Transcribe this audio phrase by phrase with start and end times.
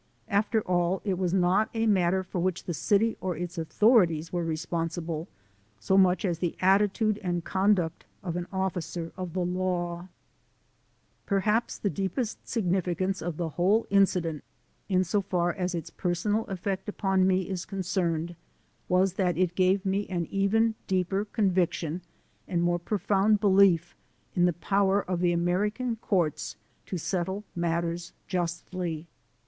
[0.29, 4.43] After all, it was not a matter for which the city or its authorities were
[4.43, 5.27] responsible,
[5.79, 9.91] so much as the attitude and conduct of an officer of the law.
[9.91, 10.01] I GO
[11.37, 14.41] TO JAIL ONCE MORE 269 Perhaps the deepest significance of the whole in cident,
[14.89, 18.35] in so far as its personal effect upon me is concerned,
[18.89, 22.01] was that it gave me an even deeper con viction
[22.47, 23.95] and more profound belief
[24.33, 26.55] in the power of the American courts
[26.87, 29.05] to settle matters justly.